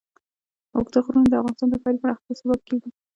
[0.75, 2.89] اوږده غرونه د افغانستان د ښاري پراختیا سبب کېږي.